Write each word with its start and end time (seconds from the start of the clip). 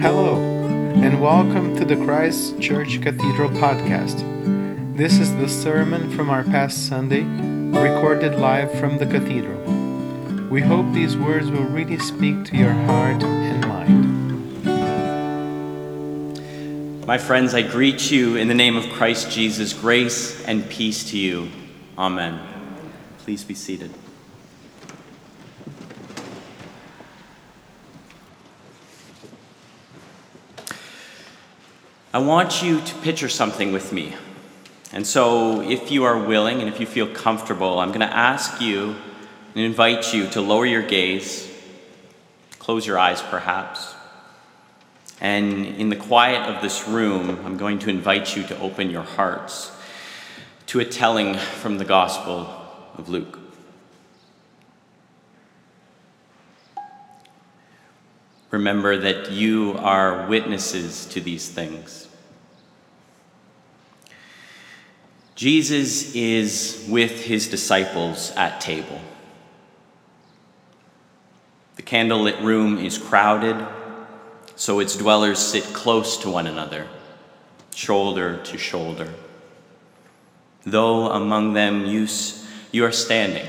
Hello, 0.00 0.36
and 0.36 1.20
welcome 1.20 1.76
to 1.76 1.84
the 1.84 1.96
Christ 1.96 2.60
Church 2.60 3.00
Cathedral 3.02 3.50
podcast. 3.50 4.24
This 4.96 5.18
is 5.18 5.34
the 5.36 5.48
sermon 5.48 6.10
from 6.10 6.30
our 6.30 6.44
past 6.44 6.88
Sunday, 6.88 7.24
recorded 7.78 8.38
live 8.38 8.72
from 8.78 8.98
the 8.98 9.06
cathedral. 9.06 9.60
We 10.48 10.62
hope 10.62 10.92
these 10.92 11.16
words 11.16 11.50
will 11.50 11.64
really 11.64 11.98
speak 11.98 12.44
to 12.46 12.56
your 12.56 12.72
heart 12.72 13.22
and 13.22 13.66
mind. 13.66 14.06
My 17.06 17.18
friends, 17.18 17.52
I 17.54 17.62
greet 17.62 18.10
you 18.10 18.36
in 18.36 18.48
the 18.48 18.54
name 18.54 18.76
of 18.76 18.88
Christ 18.90 19.30
Jesus. 19.30 19.72
Grace 19.72 20.44
and 20.44 20.68
peace 20.68 21.10
to 21.10 21.18
you. 21.18 21.48
Amen. 21.98 22.55
Please 23.26 23.42
be 23.42 23.54
seated. 23.54 23.90
I 32.14 32.18
want 32.18 32.62
you 32.62 32.80
to 32.80 32.94
picture 32.98 33.28
something 33.28 33.72
with 33.72 33.92
me. 33.92 34.14
And 34.92 35.04
so, 35.04 35.60
if 35.60 35.90
you 35.90 36.04
are 36.04 36.16
willing 36.16 36.60
and 36.60 36.68
if 36.68 36.78
you 36.78 36.86
feel 36.86 37.08
comfortable, 37.08 37.80
I'm 37.80 37.88
going 37.88 37.98
to 37.98 38.16
ask 38.16 38.60
you 38.60 38.94
and 39.56 39.64
invite 39.64 40.14
you 40.14 40.28
to 40.28 40.40
lower 40.40 40.64
your 40.64 40.82
gaze, 40.82 41.50
close 42.60 42.86
your 42.86 42.96
eyes 42.96 43.20
perhaps. 43.22 43.92
And 45.20 45.66
in 45.66 45.88
the 45.88 45.96
quiet 45.96 46.48
of 46.48 46.62
this 46.62 46.86
room, 46.86 47.44
I'm 47.44 47.56
going 47.56 47.80
to 47.80 47.90
invite 47.90 48.36
you 48.36 48.44
to 48.44 48.58
open 48.60 48.88
your 48.88 49.02
hearts 49.02 49.72
to 50.66 50.78
a 50.78 50.84
telling 50.84 51.34
from 51.34 51.78
the 51.78 51.84
Gospel 51.84 52.55
of 52.96 53.08
Luke. 53.08 53.38
Remember 58.50 58.96
that 58.96 59.30
you 59.30 59.76
are 59.78 60.26
witnesses 60.28 61.06
to 61.06 61.20
these 61.20 61.48
things. 61.48 62.08
Jesus 65.34 66.14
is 66.14 66.86
with 66.88 67.24
his 67.24 67.48
disciples 67.48 68.30
at 68.36 68.60
table. 68.60 69.00
The 71.74 71.82
candlelit 71.82 72.42
room 72.42 72.78
is 72.78 72.96
crowded, 72.96 73.66
so 74.54 74.80
its 74.80 74.96
dwellers 74.96 75.38
sit 75.38 75.64
close 75.74 76.16
to 76.18 76.30
one 76.30 76.46
another, 76.46 76.88
shoulder 77.74 78.38
to 78.44 78.56
shoulder. 78.56 79.12
Though 80.64 81.10
among 81.10 81.52
them 81.52 81.84
you, 81.84 82.06
you 82.76 82.84
are 82.84 82.92
standing, 82.92 83.46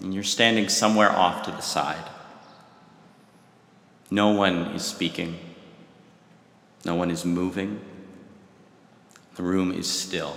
and 0.00 0.14
you're 0.14 0.22
standing 0.22 0.68
somewhere 0.68 1.10
off 1.10 1.42
to 1.42 1.50
the 1.50 1.60
side. 1.60 2.08
No 4.08 4.30
one 4.30 4.68
is 4.68 4.84
speaking, 4.84 5.36
no 6.84 6.94
one 6.94 7.10
is 7.10 7.24
moving, 7.24 7.80
the 9.34 9.42
room 9.42 9.72
is 9.72 9.90
still. 9.90 10.36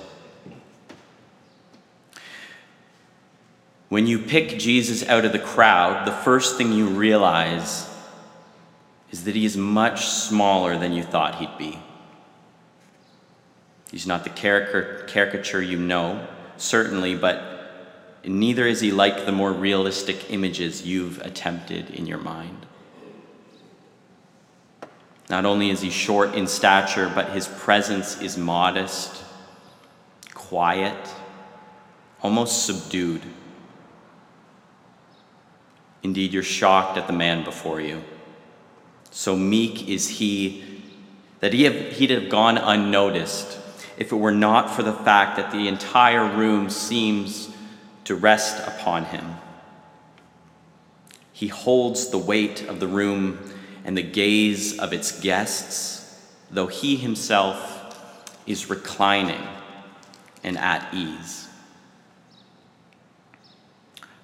When 3.89 4.07
you 4.07 4.17
pick 4.17 4.57
Jesus 4.57 5.07
out 5.07 5.23
of 5.23 5.31
the 5.31 5.37
crowd, 5.37 6.07
the 6.07 6.11
first 6.11 6.57
thing 6.57 6.73
you 6.73 6.87
realize 6.87 7.87
is 9.11 9.25
that 9.25 9.35
he 9.35 9.45
is 9.45 9.55
much 9.55 10.07
smaller 10.07 10.79
than 10.79 10.93
you 10.93 11.03
thought 11.03 11.35
he'd 11.35 11.59
be. 11.59 11.77
He's 13.91 14.07
not 14.07 14.23
the 14.23 14.31
caricature 14.31 15.61
you 15.61 15.77
know, 15.77 16.27
certainly, 16.57 17.13
but 17.13 17.52
neither 18.25 18.65
is 18.65 18.81
he 18.81 18.91
like 18.91 19.25
the 19.25 19.31
more 19.31 19.51
realistic 19.51 20.31
images 20.31 20.85
you've 20.85 21.19
attempted 21.21 21.89
in 21.89 22.05
your 22.05 22.19
mind. 22.19 22.65
Not 25.29 25.45
only 25.45 25.69
is 25.69 25.81
he 25.81 25.89
short 25.89 26.35
in 26.35 26.47
stature, 26.47 27.11
but 27.13 27.29
his 27.29 27.47
presence 27.47 28.21
is 28.21 28.37
modest, 28.37 29.23
quiet, 30.33 31.09
almost 32.21 32.65
subdued. 32.65 33.21
Indeed, 36.03 36.33
you're 36.33 36.43
shocked 36.43 36.97
at 36.97 37.07
the 37.07 37.13
man 37.13 37.43
before 37.43 37.79
you. 37.79 38.03
So 39.11 39.35
meek 39.35 39.87
is 39.87 40.09
he 40.09 40.63
that 41.39 41.53
he 41.53 41.63
have, 41.63 41.75
he'd 41.93 42.09
have 42.09 42.29
gone 42.29 42.57
unnoticed 42.57 43.59
if 43.97 44.11
it 44.11 44.15
were 44.15 44.31
not 44.31 44.71
for 44.71 44.81
the 44.81 44.93
fact 44.93 45.37
that 45.37 45.51
the 45.51 45.67
entire 45.67 46.25
room 46.25 46.69
seems 46.69 47.49
to 48.05 48.15
rest 48.15 48.65
upon 48.67 49.05
him. 49.05 49.35
He 51.31 51.47
holds 51.47 52.09
the 52.09 52.17
weight 52.17 52.63
of 52.67 52.79
the 52.79 52.87
room 52.87 53.39
and 53.83 53.97
the 53.97 54.03
gaze 54.03 54.79
of 54.79 54.93
its 54.93 55.19
guests, 55.19 56.21
though 56.51 56.67
he 56.67 56.95
himself 56.95 57.79
is 58.45 58.69
reclining 58.69 59.41
and 60.43 60.57
at 60.57 60.93
ease. 60.93 61.47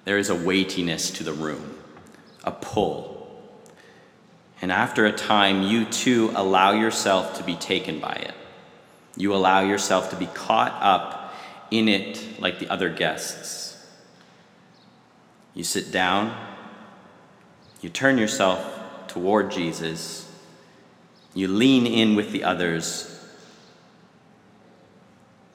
There 0.04 0.18
is 0.18 0.30
a 0.30 0.34
weightiness 0.34 1.10
to 1.12 1.24
the 1.24 1.32
room, 1.32 1.78
a 2.44 2.52
pull. 2.52 3.16
And 4.62 4.70
after 4.70 5.06
a 5.06 5.12
time, 5.12 5.62
you 5.62 5.84
too 5.86 6.32
allow 6.34 6.72
yourself 6.72 7.38
to 7.38 7.44
be 7.44 7.56
taken 7.56 8.00
by 8.00 8.12
it. 8.12 8.34
You 9.16 9.34
allow 9.34 9.60
yourself 9.60 10.10
to 10.10 10.16
be 10.16 10.26
caught 10.26 10.76
up 10.80 11.34
in 11.70 11.88
it 11.88 12.40
like 12.40 12.58
the 12.58 12.68
other 12.68 12.88
guests. 12.88 13.69
You 15.54 15.64
sit 15.64 15.90
down, 15.90 16.36
you 17.80 17.88
turn 17.88 18.18
yourself 18.18 19.08
toward 19.08 19.50
Jesus, 19.50 20.30
you 21.34 21.48
lean 21.48 21.86
in 21.86 22.14
with 22.14 22.32
the 22.32 22.44
others, 22.44 23.06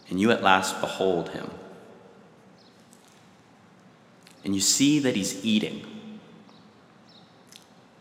and 0.09 0.19
you 0.19 0.31
at 0.31 0.43
last 0.43 0.79
behold 0.81 1.29
him 1.29 1.49
and 4.45 4.53
you 4.53 4.61
see 4.61 4.99
that 4.99 5.15
he's 5.15 5.43
eating. 5.43 5.83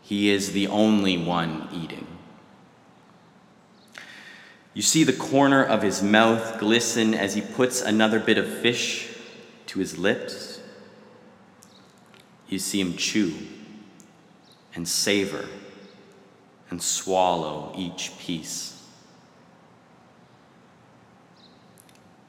He 0.03 0.29
is 0.29 0.51
the 0.51 0.67
only 0.67 1.17
one 1.17 1.67
eating. 1.73 2.05
You 4.75 4.83
see 4.83 5.03
the 5.03 5.13
corner 5.13 5.63
of 5.63 5.81
his 5.81 6.03
mouth 6.03 6.59
glisten 6.59 7.15
as 7.15 7.33
he 7.33 7.41
puts 7.41 7.81
another 7.81 8.19
bit 8.19 8.37
of 8.37 8.47
fish 8.47 9.09
to 9.67 9.79
his 9.79 9.97
lips. 9.97 10.54
You 12.47 12.59
see 12.59 12.79
him 12.79 12.95
chew 12.95 13.33
and 14.75 14.87
savor 14.87 15.45
and 16.69 16.81
swallow 16.81 17.73
each 17.75 18.17
piece. 18.19 18.71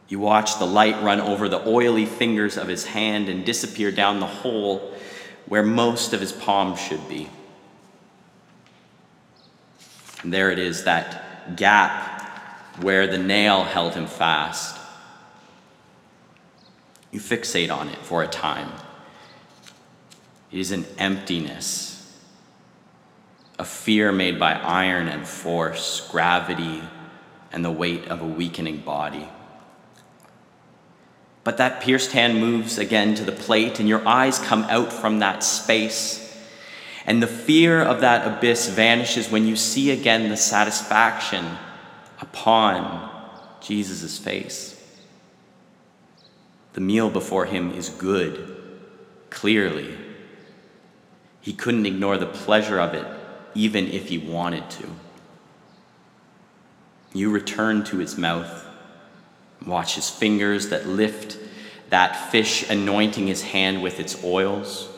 You 0.08 0.20
watch 0.20 0.58
the 0.58 0.66
light 0.66 1.02
run 1.02 1.20
over 1.20 1.48
the 1.48 1.66
oily 1.68 2.06
fingers 2.06 2.56
of 2.56 2.68
his 2.68 2.84
hand 2.84 3.28
and 3.28 3.44
disappear 3.44 3.90
down 3.90 4.20
the 4.20 4.26
hole 4.26 4.94
where 5.46 5.64
most 5.64 6.12
of 6.12 6.20
his 6.20 6.32
palm 6.32 6.76
should 6.76 7.08
be. 7.08 7.28
And 10.22 10.32
there 10.32 10.50
it 10.50 10.58
is, 10.58 10.84
that 10.84 11.56
gap 11.56 12.16
where 12.82 13.06
the 13.06 13.18
nail 13.18 13.64
held 13.64 13.94
him 13.94 14.06
fast. 14.06 14.78
You 17.10 17.20
fixate 17.20 17.70
on 17.70 17.88
it 17.88 17.98
for 17.98 18.22
a 18.22 18.28
time. 18.28 18.70
It 20.50 20.58
is 20.58 20.70
an 20.70 20.86
emptiness, 20.98 21.92
a 23.58 23.64
fear 23.64 24.12
made 24.12 24.38
by 24.38 24.52
iron 24.52 25.08
and 25.08 25.26
force, 25.26 26.08
gravity, 26.10 26.82
and 27.52 27.64
the 27.64 27.70
weight 27.70 28.06
of 28.08 28.20
a 28.20 28.26
weakening 28.26 28.78
body. 28.78 29.28
But 31.42 31.58
that 31.58 31.80
pierced 31.80 32.12
hand 32.12 32.40
moves 32.40 32.76
again 32.76 33.14
to 33.14 33.24
the 33.24 33.32
plate, 33.32 33.78
and 33.78 33.88
your 33.88 34.06
eyes 34.06 34.38
come 34.38 34.64
out 34.64 34.92
from 34.92 35.20
that 35.20 35.44
space. 35.44 36.22
And 37.06 37.22
the 37.22 37.28
fear 37.28 37.80
of 37.80 38.00
that 38.00 38.26
abyss 38.26 38.68
vanishes 38.68 39.30
when 39.30 39.46
you 39.46 39.54
see 39.54 39.92
again 39.92 40.28
the 40.28 40.36
satisfaction 40.36 41.44
upon 42.20 43.10
Jesus' 43.60 44.18
face. 44.18 44.72
The 46.72 46.80
meal 46.80 47.10
before 47.10 47.46
him 47.46 47.72
is 47.72 47.88
good, 47.88 48.56
clearly. 49.30 49.96
He 51.46 51.52
couldn't 51.52 51.86
ignore 51.86 52.18
the 52.18 52.26
pleasure 52.26 52.80
of 52.80 52.92
it, 52.92 53.06
even 53.54 53.86
if 53.86 54.08
he 54.08 54.18
wanted 54.18 54.68
to. 54.68 54.90
You 57.14 57.30
return 57.30 57.84
to 57.84 57.98
his 57.98 58.18
mouth 58.18 58.64
Watch 59.64 59.94
his 59.94 60.10
fingers 60.10 60.68
that 60.68 60.86
lift 60.86 61.38
that 61.88 62.30
fish, 62.32 62.68
anointing 62.68 63.28
his 63.28 63.42
hand 63.42 63.80
with 63.80 64.00
its 64.00 64.22
oils. 64.24 64.88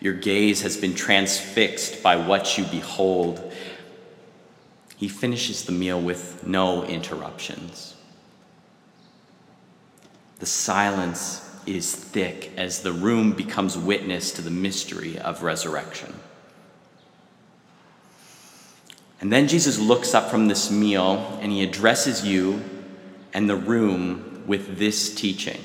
Your 0.00 0.14
gaze 0.14 0.62
has 0.62 0.76
been 0.76 0.94
transfixed 0.94 2.02
by 2.02 2.16
what 2.16 2.56
you 2.56 2.64
behold. 2.64 3.52
He 4.96 5.08
finishes 5.08 5.64
the 5.64 5.72
meal 5.72 6.00
with 6.00 6.46
no 6.46 6.84
interruptions. 6.84 7.96
The 10.38 10.46
silence 10.46 11.49
is 11.76 11.94
thick 11.94 12.52
as 12.56 12.80
the 12.80 12.92
room 12.92 13.32
becomes 13.32 13.76
witness 13.76 14.32
to 14.32 14.42
the 14.42 14.50
mystery 14.50 15.18
of 15.18 15.42
resurrection. 15.42 16.14
And 19.20 19.32
then 19.32 19.48
Jesus 19.48 19.78
looks 19.78 20.14
up 20.14 20.30
from 20.30 20.48
this 20.48 20.70
meal 20.70 21.38
and 21.42 21.52
he 21.52 21.62
addresses 21.62 22.26
you 22.26 22.62
and 23.32 23.48
the 23.48 23.56
room 23.56 24.44
with 24.46 24.78
this 24.78 25.14
teaching. 25.14 25.60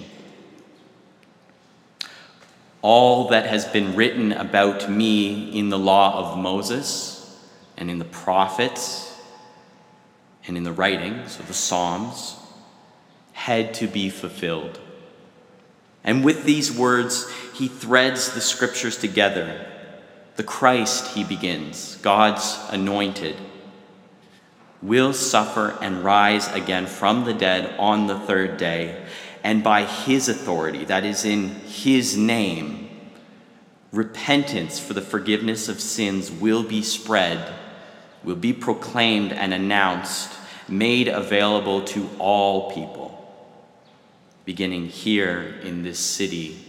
All 2.81 3.30
that 3.30 3.48
has 3.48 3.66
been 3.66 3.96
written 3.96 4.31
about 4.31 4.90
me 4.90 5.57
in 5.57 5.69
the 5.69 5.80
law 5.80 6.19
of 6.19 6.38
Moses 6.38 7.40
and 7.78 7.90
in 7.90 7.98
the 7.98 8.06
prophets 8.06 9.19
and 10.48 10.57
in 10.57 10.63
the 10.63 10.74
writings 10.74 11.40
of 11.40 11.48
the 11.48 11.54
Psalms 11.54 12.36
had 13.34 13.74
to 13.75 13.88
be 13.88 14.10
fulfilled. 14.10 14.80
And 16.06 16.24
with 16.24 16.44
these 16.44 16.72
words, 16.72 17.30
he 17.56 17.68
threads 17.68 18.31
the 18.31 18.40
scriptures 18.40 18.96
together. 18.96 19.66
The 20.36 20.44
Christ, 20.44 21.16
he 21.16 21.24
begins, 21.24 21.98
God's 22.04 22.60
anointed, 22.69 23.36
will 24.84 25.13
suffer 25.13 25.75
and 25.81 26.04
rise 26.04 26.48
again 26.54 26.86
from 26.86 27.25
the 27.25 27.34
dead 27.34 27.74
on 27.80 28.06
the 28.06 28.19
third 28.19 28.57
day, 28.57 29.04
and 29.44 29.63
by 29.63 29.84
his 29.84 30.30
authority, 30.30 30.86
that 30.86 31.06
is 31.06 31.25
in 31.25 31.50
his 31.66 32.16
name, 32.16 32.90
repentance 33.92 34.78
for 34.78 34.94
the 34.94 35.02
forgiveness 35.02 35.69
of 35.69 35.80
sins 35.80 36.30
will 36.30 36.62
be 36.62 36.84
spread, 36.84 37.52
will 38.24 38.36
be 38.36 38.54
proclaimed 38.54 39.31
and 39.31 39.54
announced, 39.54 40.31
made 40.68 41.07
available 41.07 41.81
to 41.81 42.10
all 42.19 42.72
people 42.72 43.05
beginning 44.45 44.88
here 44.88 45.56
in 45.63 45.83
this 45.83 46.00
city, 46.00 46.63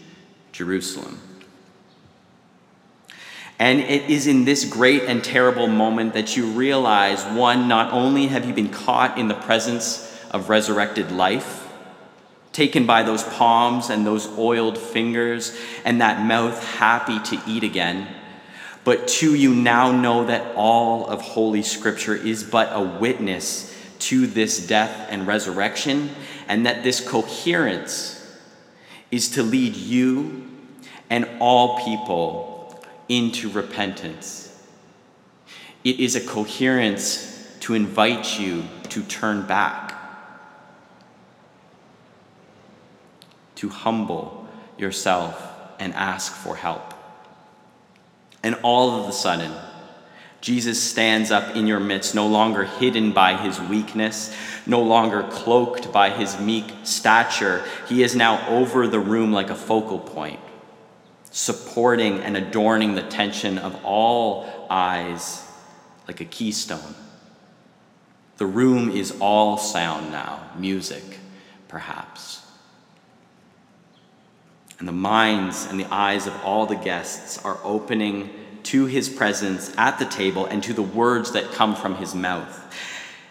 Jerusalem. 0.53 1.21
And 3.59 3.81
it 3.81 4.11
is 4.11 4.27
in 4.27 4.45
this 4.45 4.65
great 4.65 5.05
and 5.05 5.23
terrible 5.23 5.67
moment 5.67 6.15
that 6.15 6.37
you 6.37 6.47
realize 6.47 7.25
one, 7.25 7.69
not 7.69 7.93
only 7.93 8.27
have 8.27 8.45
you 8.45 8.53
been 8.53 8.71
caught 8.71 9.19
in 9.19 9.29
the 9.29 9.35
presence 9.35 10.03
of 10.31 10.49
resurrected 10.49 11.11
life, 11.11 11.69
taken 12.53 12.87
by 12.87 13.03
those 13.03 13.23
palms 13.23 13.91
and 13.91 14.07
those 14.07 14.27
oiled 14.39 14.77
fingers, 14.77 15.57
and 15.85 16.01
that 16.01 16.25
mouth 16.25 16.63
happy 16.77 17.19
to 17.21 17.41
eat 17.47 17.63
again, 17.63 18.09
but 18.85 19.09
two, 19.09 19.35
you 19.35 19.55
now 19.55 19.91
know 19.91 20.27
that 20.27 20.55
all 20.55 21.07
of 21.07 21.21
Holy 21.21 21.63
Scripture 21.63 22.15
is 22.15 22.45
but 22.45 22.71
a 22.73 22.81
witness 22.81 23.75
to 23.99 24.27
this 24.27 24.65
death 24.65 25.09
and 25.11 25.27
resurrection, 25.27 26.11
and 26.49 26.67
that 26.67 26.83
this 26.83 27.01
coherence 27.01 28.13
is 29.11 29.31
to 29.31 29.43
lead 29.43 29.77
you 29.77 30.49
and 31.11 31.29
all 31.41 31.85
people 31.85 32.85
into 33.09 33.49
repentance. 33.51 34.43
It 35.85 36.01
is 36.01 36.17
a 36.17 36.21
coherence 36.21 37.57
to 37.61 37.75
invite 37.75 38.39
you 38.39 38.65
to 38.91 39.03
turn 39.03 39.47
back, 39.47 39.95
to 43.57 43.69
humble 43.69 44.47
yourself 44.79 45.53
and 45.79 45.95
ask 45.95 46.33
for 46.33 46.57
help. 46.57 46.95
And 48.43 48.57
all 48.63 49.01
of 49.01 49.09
a 49.09 49.13
sudden, 49.13 49.53
Jesus 50.47 50.81
stands 50.81 51.33
up 51.33 51.57
in 51.57 51.67
your 51.67 51.81
midst, 51.81 52.15
no 52.15 52.29
longer 52.29 52.63
hidden 52.63 53.11
by 53.11 53.37
his 53.37 53.61
weakness, 53.61 54.33
no 54.65 54.81
longer 54.81 55.25
cloaked 55.25 55.91
by 55.91 56.09
his 56.09 56.39
meek 56.39 56.73
stature. 56.85 57.65
He 57.89 58.05
is 58.05 58.15
now 58.15 58.47
over 58.49 58.87
the 58.87 59.01
room 59.01 59.33
like 59.33 59.51
a 59.51 59.57
focal 59.57 59.99
point, 59.99 60.39
supporting 61.33 62.21
and 62.21 62.37
adorning 62.37 62.95
the 62.95 63.03
tension 63.03 63.59
of 63.59 63.85
all 63.85 64.69
eyes 64.71 65.45
like 66.07 66.21
a 66.21 66.25
keystone. 66.25 66.95
The 68.37 68.47
room 68.47 68.93
is 68.93 69.17
all 69.19 69.59
sound 69.59 70.13
now, 70.13 70.49
music, 70.57 71.19
perhaps. 71.67 72.47
And 74.79 74.87
the 74.87 74.93
minds 74.93 75.67
and 75.69 75.81
the 75.81 75.93
eyes 75.93 76.29
of 76.29 76.45
all 76.45 76.67
the 76.67 76.77
guests 76.77 77.45
are 77.45 77.59
opening 77.65 78.46
to 78.67 78.87
his 78.87 79.09
presence 79.09 79.75
at 79.77 79.99
the 79.99 80.05
table 80.05 80.47
and 80.47 80.63
to 80.63 80.73
the 80.73 80.83
words 80.83 81.33
that 81.33 81.53
come 81.53 81.75
from 81.75 81.97
his 81.97 82.15
mouth. 82.15 82.63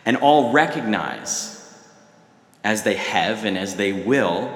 And 0.06 0.18
all 0.18 0.52
recognize, 0.52 1.52
as 2.64 2.84
they 2.84 2.96
have 2.96 3.46
and 3.46 3.58
as 3.58 3.76
they 3.76 3.92
will, 3.92 4.54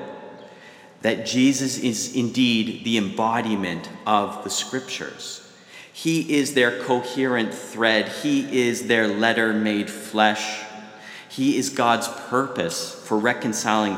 that 1.01 1.25
Jesus 1.25 1.77
is 1.79 2.15
indeed 2.15 2.83
the 2.83 2.97
embodiment 2.97 3.89
of 4.05 4.43
the 4.43 4.49
scriptures. 4.49 5.45
He 5.91 6.37
is 6.37 6.53
their 6.53 6.79
coherent 6.83 7.53
thread, 7.53 8.07
He 8.07 8.61
is 8.67 8.87
their 8.87 9.07
letter 9.07 9.53
made 9.53 9.89
flesh. 9.89 10.63
He 11.29 11.57
is 11.57 11.69
God's 11.69 12.07
purpose 12.07 12.93
for 13.05 13.17
reconciling 13.17 13.97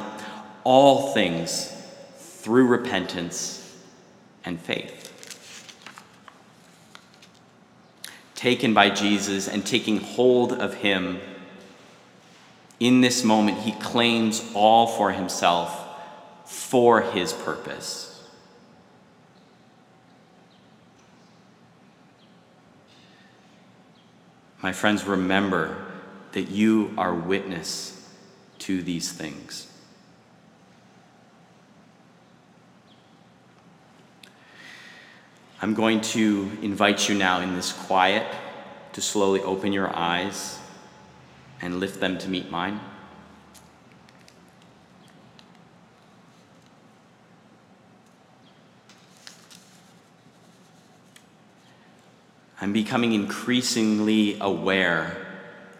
all 0.63 1.13
things 1.13 1.72
through 2.18 2.68
repentance 2.68 3.75
and 4.44 4.60
faith. 4.60 5.00
Taken 8.41 8.73
by 8.73 8.89
Jesus 8.89 9.47
and 9.47 9.63
taking 9.63 9.97
hold 9.97 10.51
of 10.51 10.73
him, 10.73 11.19
in 12.79 12.99
this 12.99 13.23
moment, 13.23 13.59
he 13.59 13.71
claims 13.73 14.41
all 14.55 14.88
for 14.88 15.11
himself 15.11 15.77
for 16.43 17.01
his 17.01 17.33
purpose. 17.33 18.27
My 24.63 24.71
friends, 24.71 25.05
remember 25.05 25.77
that 26.31 26.49
you 26.49 26.95
are 26.97 27.13
witness 27.13 28.09
to 28.57 28.81
these 28.81 29.11
things. 29.11 29.70
I'm 35.63 35.75
going 35.75 36.02
to 36.02 36.58
invite 36.63 37.08
you 37.08 37.13
now 37.13 37.42
in 37.42 37.56
this 37.56 37.72
quiet 37.72 38.25
to 38.94 39.02
slowly 39.02 39.42
open 39.42 39.72
your 39.72 39.96
eyes 39.96 40.58
and 41.62 41.80
lift 41.80 42.00
them 42.00 42.18
to 42.18 42.30
meet 42.30 42.50
mine. 42.50 42.80
I'm 52.60 52.74
becoming 52.74 53.13
increasingly 53.13 54.39
aware 54.39 55.27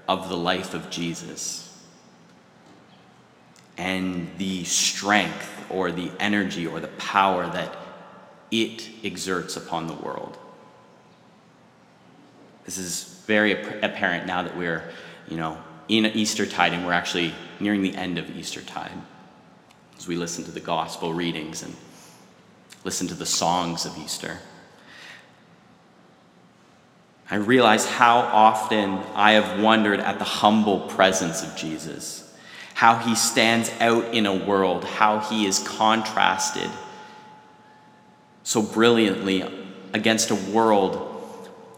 of 0.08 0.30
the 0.30 0.38
life 0.38 0.76
of 0.76 0.92
Jesus 0.92 1.68
and 3.80 4.30
the 4.38 4.64
strength 4.64 5.66
or 5.72 5.92
the 5.92 6.12
energy 6.20 6.68
or 6.68 6.80
the 6.80 6.88
power 6.88 7.48
that 7.48 7.76
it 8.52 8.90
exerts 9.04 9.56
upon 9.56 9.88
the 9.88 9.94
world. 9.94 10.38
This 12.66 12.78
is 12.78 13.22
very 13.26 13.54
apparent 13.82 14.28
now 14.28 14.44
that 14.44 14.56
we're, 14.56 14.84
you 15.28 15.38
know, 15.38 15.58
in 15.88 16.06
Easter 16.06 16.46
tide 16.46 16.74
and 16.74 16.86
we're 16.86 16.94
actually 16.94 17.34
nearing 17.60 17.82
the 17.82 17.96
end 17.96 18.18
of 18.18 18.30
Easter 18.38 18.62
tide 18.62 18.92
as 19.98 20.08
we 20.08 20.16
listen 20.16 20.44
to 20.44 20.52
the 20.52 20.60
gospel 20.60 21.14
readings 21.14 21.64
and 21.64 21.76
listen 22.84 23.08
to 23.08 23.14
the 23.14 23.26
songs 23.26 23.86
of 23.86 23.98
Easter. 23.98 24.40
I 27.30 27.36
realize 27.36 27.86
how 27.86 28.20
often 28.20 29.00
I 29.16 29.34
have 29.34 29.62
wondered 29.62 30.02
at 30.02 30.20
the 30.20 30.26
humble 30.26 30.82
presence 30.82 31.44
of 31.44 31.56
Jesus, 31.56 32.34
how 32.74 32.98
he 32.98 33.16
stands 33.16 33.72
out 33.80 34.14
in 34.14 34.26
a 34.26 34.36
world, 34.36 34.84
how 34.84 35.20
he 35.20 35.46
is 35.46 35.60
contrasted 35.60 36.70
so 38.44 38.62
brilliantly 38.62 39.44
against 39.94 40.32
a 40.32 40.36
world 40.36 41.08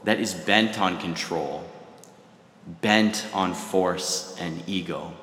that 0.03 0.19
is 0.19 0.33
bent 0.33 0.79
on 0.79 0.99
control, 0.99 1.63
bent 2.81 3.25
on 3.33 3.53
force 3.53 4.35
and 4.39 4.63
ego. 4.67 5.13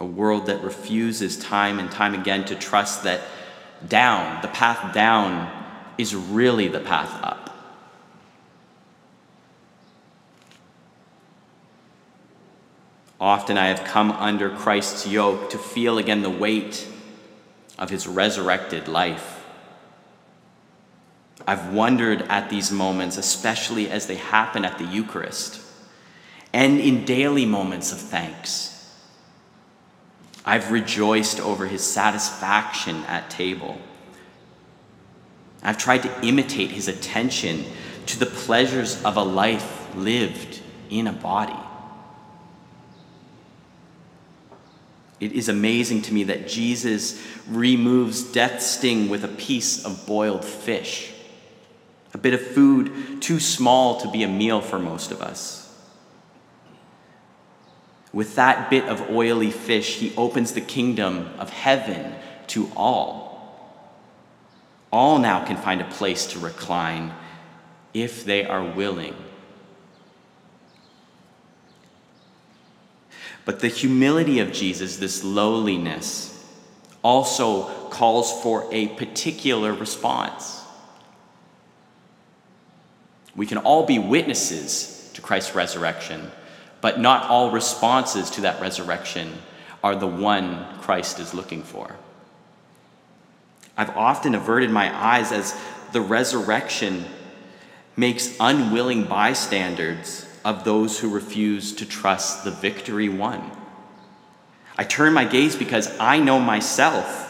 A 0.00 0.04
world 0.04 0.46
that 0.46 0.62
refuses 0.62 1.36
time 1.36 1.78
and 1.78 1.90
time 1.90 2.14
again 2.14 2.44
to 2.46 2.54
trust 2.54 3.02
that 3.02 3.20
down, 3.86 4.40
the 4.42 4.48
path 4.48 4.94
down, 4.94 5.50
is 5.98 6.14
really 6.14 6.68
the 6.68 6.80
path 6.80 7.22
up. 7.22 7.38
Often 13.20 13.58
I 13.58 13.66
have 13.66 13.84
come 13.84 14.12
under 14.12 14.48
Christ's 14.48 15.08
yoke 15.08 15.50
to 15.50 15.58
feel 15.58 15.98
again 15.98 16.22
the 16.22 16.30
weight 16.30 16.86
of 17.78 17.90
his 17.90 18.06
resurrected 18.06 18.88
life. 18.88 19.44
I've 21.46 21.72
wondered 21.72 22.22
at 22.22 22.50
these 22.50 22.70
moments, 22.72 23.16
especially 23.16 23.88
as 23.88 24.06
they 24.06 24.16
happen 24.16 24.64
at 24.64 24.78
the 24.78 24.84
Eucharist 24.84 25.60
and 26.52 26.80
in 26.80 27.04
daily 27.04 27.46
moments 27.46 27.92
of 27.92 27.98
thanks. 27.98 28.74
I've 30.44 30.72
rejoiced 30.72 31.40
over 31.40 31.66
his 31.66 31.84
satisfaction 31.84 33.04
at 33.04 33.30
table. 33.30 33.78
I've 35.62 35.78
tried 35.78 36.02
to 36.04 36.26
imitate 36.26 36.70
his 36.70 36.88
attention 36.88 37.64
to 38.06 38.18
the 38.18 38.26
pleasures 38.26 39.02
of 39.04 39.16
a 39.16 39.22
life 39.22 39.94
lived 39.94 40.60
in 40.88 41.06
a 41.06 41.12
body. 41.12 41.67
It 45.20 45.32
is 45.32 45.48
amazing 45.48 46.02
to 46.02 46.14
me 46.14 46.24
that 46.24 46.46
Jesus 46.46 47.20
removes 47.48 48.22
death's 48.22 48.66
sting 48.66 49.08
with 49.08 49.24
a 49.24 49.28
piece 49.28 49.84
of 49.84 50.06
boiled 50.06 50.44
fish, 50.44 51.12
a 52.14 52.18
bit 52.18 52.34
of 52.34 52.40
food 52.40 53.20
too 53.20 53.40
small 53.40 54.00
to 54.00 54.10
be 54.10 54.22
a 54.22 54.28
meal 54.28 54.60
for 54.60 54.78
most 54.78 55.10
of 55.10 55.20
us. 55.20 55.64
With 58.12 58.36
that 58.36 58.70
bit 58.70 58.84
of 58.84 59.10
oily 59.10 59.50
fish, 59.50 59.96
he 59.96 60.14
opens 60.16 60.52
the 60.52 60.60
kingdom 60.60 61.28
of 61.38 61.50
heaven 61.50 62.14
to 62.48 62.70
all. 62.76 63.28
All 64.90 65.18
now 65.18 65.44
can 65.44 65.56
find 65.56 65.80
a 65.80 65.90
place 65.90 66.26
to 66.28 66.38
recline 66.38 67.12
if 67.92 68.24
they 68.24 68.46
are 68.46 68.64
willing. 68.64 69.14
But 73.48 73.60
the 73.60 73.68
humility 73.68 74.40
of 74.40 74.52
Jesus, 74.52 74.98
this 74.98 75.24
lowliness, 75.24 76.38
also 77.02 77.62
calls 77.88 78.42
for 78.42 78.68
a 78.70 78.88
particular 78.88 79.72
response. 79.72 80.62
We 83.34 83.46
can 83.46 83.56
all 83.56 83.86
be 83.86 83.98
witnesses 83.98 85.10
to 85.14 85.22
Christ's 85.22 85.54
resurrection, 85.54 86.30
but 86.82 87.00
not 87.00 87.30
all 87.30 87.50
responses 87.50 88.28
to 88.32 88.42
that 88.42 88.60
resurrection 88.60 89.32
are 89.82 89.96
the 89.96 90.06
one 90.06 90.66
Christ 90.82 91.18
is 91.18 91.32
looking 91.32 91.62
for. 91.62 91.96
I've 93.78 93.96
often 93.96 94.34
averted 94.34 94.70
my 94.70 94.94
eyes 94.94 95.32
as 95.32 95.58
the 95.94 96.02
resurrection 96.02 97.06
makes 97.96 98.36
unwilling 98.38 99.04
bystanders 99.04 100.27
of 100.44 100.64
those 100.64 100.98
who 100.98 101.10
refuse 101.10 101.72
to 101.74 101.86
trust 101.86 102.44
the 102.44 102.50
victory 102.50 103.08
won. 103.08 103.50
I 104.76 104.84
turn 104.84 105.12
my 105.12 105.24
gaze 105.24 105.56
because 105.56 105.90
I 105.98 106.20
know 106.20 106.38
myself 106.38 107.28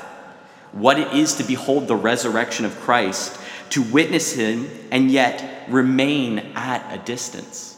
what 0.72 0.98
it 0.98 1.12
is 1.14 1.34
to 1.36 1.44
behold 1.44 1.88
the 1.88 1.96
resurrection 1.96 2.64
of 2.64 2.78
Christ, 2.80 3.40
to 3.70 3.82
witness 3.82 4.32
him, 4.32 4.68
and 4.90 5.10
yet 5.10 5.66
remain 5.68 6.38
at 6.54 6.94
a 6.94 7.02
distance. 7.04 7.74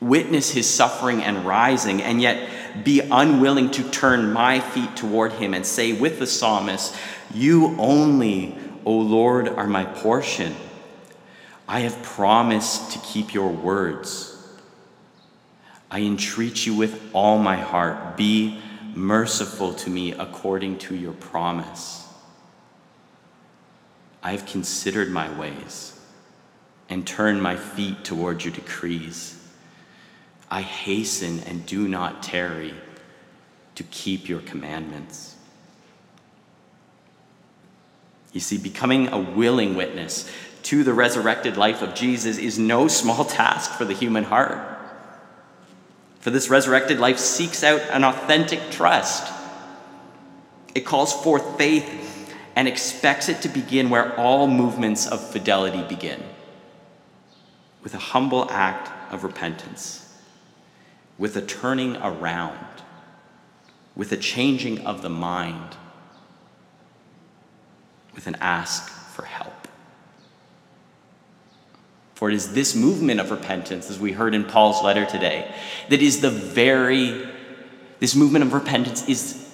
Witness 0.00 0.50
his 0.50 0.68
suffering 0.68 1.22
and 1.22 1.44
rising, 1.44 2.02
and 2.02 2.20
yet 2.20 2.84
be 2.84 3.00
unwilling 3.00 3.70
to 3.72 3.88
turn 3.90 4.32
my 4.32 4.58
feet 4.58 4.96
toward 4.96 5.32
him 5.32 5.54
and 5.54 5.64
say 5.64 5.92
with 5.92 6.18
the 6.18 6.26
psalmist, 6.26 6.96
You 7.34 7.76
only, 7.78 8.56
O 8.84 8.92
Lord, 8.92 9.48
are 9.48 9.66
my 9.66 9.84
portion. 9.84 10.56
I 11.68 11.80
have 11.80 12.02
promised 12.02 12.92
to 12.92 12.98
keep 12.98 13.32
your 13.32 13.48
words. 13.48 14.28
I 15.90 16.00
entreat 16.00 16.66
you 16.66 16.74
with 16.74 17.10
all 17.12 17.38
my 17.38 17.56
heart, 17.56 18.16
be 18.16 18.60
merciful 18.94 19.74
to 19.74 19.90
me 19.90 20.12
according 20.12 20.78
to 20.78 20.94
your 20.94 21.12
promise. 21.12 22.06
I 24.22 24.32
have 24.32 24.46
considered 24.46 25.10
my 25.10 25.30
ways 25.38 25.98
and 26.88 27.06
turned 27.06 27.42
my 27.42 27.56
feet 27.56 28.04
toward 28.04 28.44
your 28.44 28.52
decrees. 28.52 29.38
I 30.50 30.62
hasten 30.62 31.40
and 31.40 31.64
do 31.66 31.88
not 31.88 32.22
tarry 32.22 32.74
to 33.74 33.82
keep 33.84 34.28
your 34.28 34.40
commandments. 34.40 35.36
You 38.32 38.40
see, 38.40 38.58
becoming 38.58 39.08
a 39.08 39.18
willing 39.18 39.74
witness 39.74 40.30
to 40.64 40.84
the 40.84 40.94
resurrected 40.94 41.56
life 41.56 41.82
of 41.82 41.94
Jesus 41.94 42.38
is 42.38 42.58
no 42.58 42.88
small 42.88 43.24
task 43.24 43.72
for 43.72 43.84
the 43.84 43.94
human 43.94 44.24
heart. 44.24 44.58
For 46.20 46.30
this 46.30 46.48
resurrected 46.48 47.00
life 47.00 47.18
seeks 47.18 47.64
out 47.64 47.80
an 47.90 48.04
authentic 48.04 48.70
trust. 48.70 49.32
It 50.74 50.86
calls 50.86 51.12
forth 51.12 51.58
faith 51.58 52.34
and 52.54 52.68
expects 52.68 53.28
it 53.28 53.42
to 53.42 53.48
begin 53.48 53.90
where 53.90 54.18
all 54.18 54.46
movements 54.46 55.06
of 55.06 55.30
fidelity 55.30 55.82
begin 55.82 56.22
with 57.82 57.94
a 57.94 57.98
humble 57.98 58.48
act 58.50 58.90
of 59.12 59.24
repentance 59.24 60.02
with 61.18 61.36
a 61.36 61.42
turning 61.42 61.96
around, 61.98 62.58
with 63.94 64.10
a 64.10 64.16
changing 64.16 64.80
of 64.80 65.02
the 65.02 65.08
mind, 65.08 65.76
with 68.14 68.26
an 68.26 68.36
ask 68.40 68.88
for 68.88 69.24
help. 69.24 69.51
For 72.22 72.30
it 72.30 72.36
is 72.36 72.52
this 72.52 72.76
movement 72.76 73.18
of 73.18 73.32
repentance, 73.32 73.90
as 73.90 73.98
we 73.98 74.12
heard 74.12 74.32
in 74.32 74.44
Paul's 74.44 74.80
letter 74.80 75.04
today, 75.04 75.52
that 75.88 76.00
is 76.00 76.20
the 76.20 76.30
very, 76.30 77.26
this 77.98 78.14
movement 78.14 78.44
of 78.44 78.52
repentance 78.52 79.08
is 79.08 79.44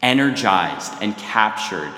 energized 0.00 0.90
and 1.02 1.14
captured 1.18 1.92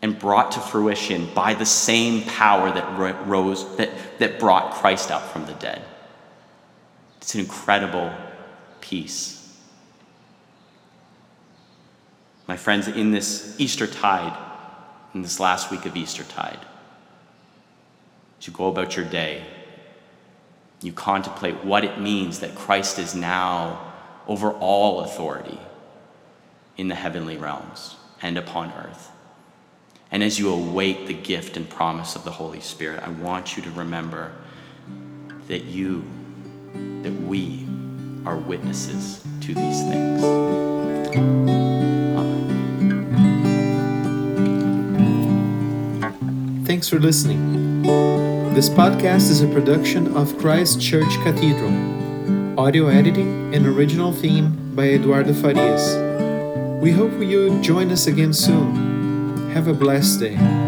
and 0.00 0.16
brought 0.16 0.52
to 0.52 0.60
fruition 0.60 1.28
by 1.34 1.54
the 1.54 1.66
same 1.66 2.22
power 2.22 2.70
that 2.70 3.26
rose 3.26 3.76
that, 3.78 3.90
that 4.20 4.38
brought 4.38 4.74
Christ 4.74 5.10
up 5.10 5.32
from 5.32 5.46
the 5.46 5.54
dead. 5.54 5.82
It's 7.16 7.34
an 7.34 7.40
incredible 7.40 8.12
peace. 8.80 9.58
My 12.46 12.56
friends, 12.56 12.86
in 12.86 13.10
this 13.10 13.56
Easter 13.58 13.88
tide, 13.88 14.38
in 15.14 15.22
this 15.22 15.40
last 15.40 15.72
week 15.72 15.84
of 15.84 15.96
Easter 15.96 16.22
tide, 16.22 16.60
as 18.42 18.48
you 18.48 18.52
go 18.52 18.66
about 18.66 18.96
your 18.96 19.04
day, 19.04 19.40
you 20.80 20.92
contemplate 20.92 21.64
what 21.64 21.84
it 21.84 22.00
means 22.00 22.40
that 22.40 22.56
Christ 22.56 22.98
is 22.98 23.14
now 23.14 23.92
over 24.26 24.50
all 24.50 25.02
authority 25.02 25.60
in 26.76 26.88
the 26.88 26.96
heavenly 26.96 27.36
realms 27.36 27.94
and 28.20 28.36
upon 28.36 28.72
earth. 28.72 29.12
And 30.10 30.24
as 30.24 30.40
you 30.40 30.52
await 30.52 31.06
the 31.06 31.14
gift 31.14 31.56
and 31.56 31.70
promise 31.70 32.16
of 32.16 32.24
the 32.24 32.32
Holy 32.32 32.58
Spirit, 32.58 33.00
I 33.04 33.10
want 33.10 33.56
you 33.56 33.62
to 33.62 33.70
remember 33.70 34.32
that 35.46 35.66
you 35.66 36.04
that 37.02 37.12
we 37.12 37.64
are 38.26 38.36
witnesses 38.36 39.24
to 39.42 39.54
these 39.54 39.82
things. 39.82 40.20
Thanks 46.66 46.88
for 46.88 46.98
listening. 46.98 48.31
This 48.54 48.68
podcast 48.68 49.30
is 49.30 49.40
a 49.40 49.48
production 49.48 50.14
of 50.14 50.36
Christ 50.36 50.78
Church 50.78 51.08
Cathedral. 51.22 51.72
Audio 52.60 52.88
editing 52.88 53.54
and 53.54 53.66
original 53.66 54.12
theme 54.12 54.74
by 54.74 54.90
Eduardo 54.90 55.32
Farias. 55.32 55.96
We 56.82 56.90
hope 56.90 57.12
you 57.18 57.58
join 57.62 57.90
us 57.90 58.06
again 58.06 58.34
soon. 58.34 59.50
Have 59.52 59.68
a 59.68 59.72
blessed 59.72 60.20
day. 60.20 60.61